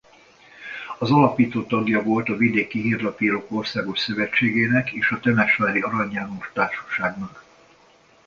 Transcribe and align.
Alapító 0.99 1.63
tagja 1.63 2.03
volt 2.03 2.29
a 2.29 2.35
Vidéki 2.35 2.81
Hírlapírók 2.81 3.51
Országos 3.51 3.99
Szövetségének 3.99 4.91
és 4.91 5.11
a 5.11 5.19
temesvári 5.19 5.79
Arany 5.81 6.11
János 6.11 6.49
Társaságnak. 6.53 7.45